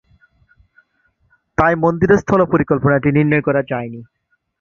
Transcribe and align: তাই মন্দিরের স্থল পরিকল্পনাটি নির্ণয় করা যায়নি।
তাই 1.57 1.73
মন্দিরের 1.75 2.21
স্থল 2.23 2.41
পরিকল্পনাটি 2.53 3.09
নির্ণয় 3.11 3.43
করা 3.47 3.61
যায়নি। 3.69 4.01